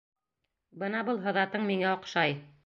[0.83, 2.37] Бына был һыҙатың миңә оҡшай!